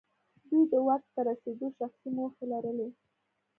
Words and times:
دوی 0.47 0.63
د 0.71 0.73
واک 0.87 1.03
ته 1.13 1.19
رسېدو 1.27 1.67
شخصي 1.77 2.09
موخې 2.17 2.45
لرلې. 2.53 2.89